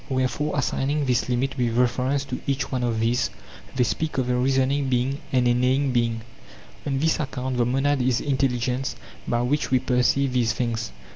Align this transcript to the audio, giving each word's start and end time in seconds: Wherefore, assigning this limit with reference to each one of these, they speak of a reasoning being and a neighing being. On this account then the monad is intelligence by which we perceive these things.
Wherefore, 0.09 0.57
assigning 0.57 1.05
this 1.05 1.29
limit 1.29 1.57
with 1.59 1.77
reference 1.77 2.25
to 2.25 2.39
each 2.47 2.71
one 2.71 2.83
of 2.83 2.99
these, 2.99 3.29
they 3.75 3.83
speak 3.83 4.17
of 4.17 4.31
a 4.31 4.35
reasoning 4.35 4.89
being 4.89 5.19
and 5.31 5.47
a 5.47 5.53
neighing 5.53 5.91
being. 5.91 6.21
On 6.87 6.97
this 6.97 7.19
account 7.19 7.57
then 7.57 7.67
the 7.67 7.71
monad 7.81 8.01
is 8.01 8.19
intelligence 8.19 8.95
by 9.27 9.43
which 9.43 9.69
we 9.69 9.77
perceive 9.77 10.33
these 10.33 10.53
things. 10.53 10.91